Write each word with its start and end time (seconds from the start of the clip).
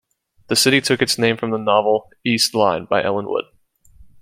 The 0.47 0.55
city 0.55 0.81
took 0.81 0.99
its 1.03 1.19
name 1.19 1.37
from 1.37 1.51
the 1.51 1.59
novel 1.59 2.09
"East 2.25 2.55
Lynne" 2.55 2.85
by 2.85 3.03
Ellen 3.03 3.27
Wood. 3.27 3.45